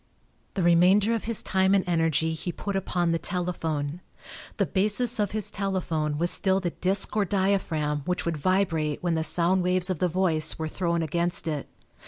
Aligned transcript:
The 0.55 0.63
remainder 0.63 1.13
of 1.13 1.25
his 1.25 1.43
time 1.43 1.75
and 1.75 1.83
energy 1.87 2.33
he 2.33 2.51
put 2.51 2.75
upon 2.75 3.09
the 3.09 3.19
telephone. 3.19 4.01
The 4.57 4.65
basis 4.65 5.19
of 5.19 5.29
his 5.29 5.51
telephone 5.51 6.17
was 6.17 6.31
still 6.31 6.59
the 6.59 6.71
disk 6.71 7.15
or 7.15 7.23
diaphragm 7.23 7.99
which 8.05 8.25
would 8.25 8.37
vibrate 8.37 9.03
when 9.03 9.13
the 9.13 9.23
sound 9.23 9.61
waves 9.61 9.91
of 9.91 9.99
the 9.99 10.07
voice 10.07 10.57
were 10.57 10.67
thrown 10.67 11.03
against 11.03 11.47
it. 11.47 11.67